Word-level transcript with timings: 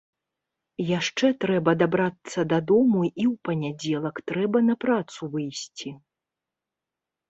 Яшчэ 0.99 1.29
трэба 1.45 1.75
дабрацца 1.83 2.47
да 2.55 2.59
дому 2.73 3.01
і 3.11 3.13
ў 3.13 3.33
панядзелак 3.51 4.15
трэба 4.35 4.67
на 4.75 4.81
працу 4.89 5.19
выйсці. 5.39 5.99